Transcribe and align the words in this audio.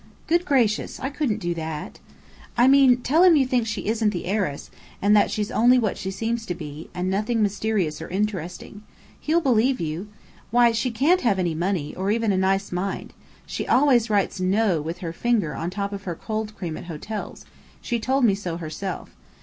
"Good 0.25 0.45
gracious! 0.45 0.99
I 0.99 1.11
couldn't 1.11 1.37
do 1.37 1.53
that." 1.53 1.99
"I 2.57 2.67
mean, 2.67 3.03
tell 3.03 3.21
him 3.23 3.35
you 3.35 3.45
think 3.45 3.67
she 3.67 3.85
isn't 3.85 4.09
the 4.09 4.25
heiress, 4.25 4.71
that 4.99 5.29
she's 5.29 5.51
only 5.51 5.77
what 5.77 5.95
she 5.95 6.09
seems 6.09 6.43
to 6.47 6.55
be, 6.55 6.89
and 6.95 7.07
nothing 7.07 7.43
mysterious 7.43 8.01
or 8.01 8.07
interesting. 8.07 8.81
He'll 9.19 9.41
believe 9.41 9.79
you! 9.79 10.07
Why, 10.49 10.71
she 10.71 10.89
can't 10.89 11.21
have 11.21 11.37
any 11.37 11.53
money, 11.53 11.93
or 11.95 12.09
even 12.09 12.31
a 12.31 12.37
nice 12.39 12.71
mind. 12.71 13.13
She 13.45 13.67
always 13.67 14.09
writes 14.09 14.39
'No,' 14.41 14.81
with 14.81 14.97
her 15.05 15.13
finger 15.13 15.53
on 15.53 15.69
top 15.69 15.93
of 15.93 16.05
her 16.05 16.15
cold 16.15 16.55
cream 16.55 16.77
at 16.77 16.85
hotels, 16.85 17.45
she 17.79 17.99
told 17.99 18.25
me 18.25 18.33
so 18.33 18.57
herself. 18.57 19.11